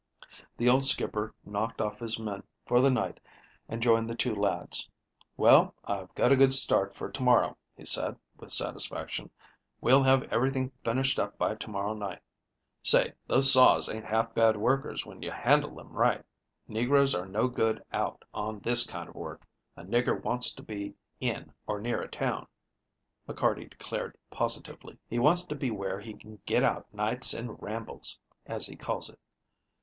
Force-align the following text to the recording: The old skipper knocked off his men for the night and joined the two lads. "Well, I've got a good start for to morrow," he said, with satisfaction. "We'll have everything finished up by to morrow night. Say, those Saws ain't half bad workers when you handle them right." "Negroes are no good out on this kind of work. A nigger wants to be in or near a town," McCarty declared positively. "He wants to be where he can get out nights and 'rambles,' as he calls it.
The 0.57 0.67
old 0.67 0.83
skipper 0.85 1.35
knocked 1.45 1.79
off 1.79 1.99
his 1.99 2.17
men 2.17 2.41
for 2.65 2.81
the 2.81 2.89
night 2.89 3.19
and 3.69 3.83
joined 3.83 4.09
the 4.09 4.15
two 4.15 4.33
lads. 4.33 4.89
"Well, 5.37 5.75
I've 5.85 6.11
got 6.15 6.31
a 6.31 6.35
good 6.35 6.55
start 6.55 6.95
for 6.95 7.07
to 7.11 7.21
morrow," 7.21 7.55
he 7.77 7.85
said, 7.85 8.17
with 8.35 8.51
satisfaction. 8.51 9.29
"We'll 9.79 10.01
have 10.01 10.23
everything 10.33 10.71
finished 10.83 11.19
up 11.19 11.37
by 11.37 11.53
to 11.53 11.69
morrow 11.69 11.93
night. 11.93 12.23
Say, 12.81 13.13
those 13.27 13.53
Saws 13.53 13.89
ain't 13.89 14.05
half 14.07 14.33
bad 14.33 14.57
workers 14.57 15.05
when 15.05 15.21
you 15.21 15.29
handle 15.29 15.75
them 15.75 15.93
right." 15.93 16.25
"Negroes 16.67 17.13
are 17.13 17.27
no 17.27 17.47
good 17.47 17.83
out 17.93 18.25
on 18.33 18.57
this 18.61 18.83
kind 18.83 19.07
of 19.07 19.13
work. 19.13 19.45
A 19.77 19.83
nigger 19.83 20.19
wants 20.19 20.51
to 20.53 20.63
be 20.63 20.95
in 21.19 21.53
or 21.67 21.79
near 21.79 22.01
a 22.01 22.07
town," 22.07 22.47
McCarty 23.29 23.69
declared 23.69 24.17
positively. 24.31 24.97
"He 25.07 25.19
wants 25.19 25.45
to 25.45 25.53
be 25.53 25.69
where 25.69 25.99
he 25.99 26.15
can 26.15 26.41
get 26.47 26.63
out 26.63 26.91
nights 26.91 27.35
and 27.35 27.61
'rambles,' 27.61 28.19
as 28.47 28.65
he 28.65 28.75
calls 28.75 29.07
it. 29.07 29.19